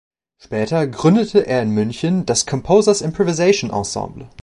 [0.39, 4.27] Später gründete er in München das "Composers Improvisation Ensemble".